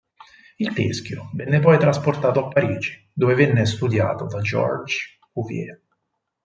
Il 0.57 0.73
teschio 0.73 1.29
venne 1.35 1.59
poi 1.59 1.77
trasportato 1.77 2.43
a 2.43 2.47
Parigi, 2.47 3.07
dove 3.13 3.35
venne 3.35 3.67
studiato 3.67 4.25
da 4.25 4.41
Georges 4.41 5.19
Cuvier. 5.31 5.79